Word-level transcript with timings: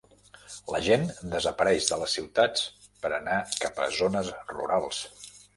La 0.75 0.79
gent 0.85 1.03
desapareix 1.33 1.91
de 1.91 1.99
les 2.03 2.17
ciutats 2.19 2.65
per 3.05 3.13
anar 3.19 3.39
cap 3.59 3.85
a 3.87 3.91
zones 4.03 4.33
rurals. 4.57 5.07